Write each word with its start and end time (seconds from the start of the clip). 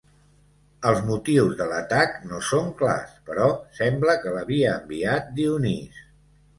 Els 0.91 1.03
motius 1.09 1.53
de 1.59 1.67
l'atac 1.73 2.17
no 2.31 2.41
són 2.49 2.73
clars, 2.81 3.15
però 3.31 3.53
sembla 3.83 4.19
que 4.27 4.35
l'havia 4.39 4.77
enviat 4.83 5.35
Dionís. 5.41 6.07